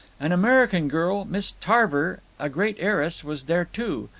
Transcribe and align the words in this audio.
An 0.19 0.31
American 0.31 0.87
girl, 0.87 1.25
Miss 1.25 1.51
Tarver, 1.61 2.21
a 2.39 2.49
great 2.49 2.77
heiress, 2.79 3.23
was 3.23 3.43
there 3.43 3.65
too. 3.65 4.09